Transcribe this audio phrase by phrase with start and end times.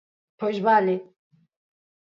[0.39, 0.95] Pois vale!